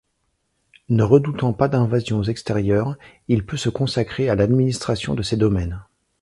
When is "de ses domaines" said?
5.13-5.85